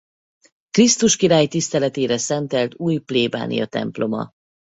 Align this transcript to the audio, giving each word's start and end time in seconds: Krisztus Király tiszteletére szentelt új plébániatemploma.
Krisztus 0.69 1.15
Király 1.15 1.47
tiszteletére 1.47 2.17
szentelt 2.17 2.73
új 2.77 2.97
plébániatemploma. 2.97 4.31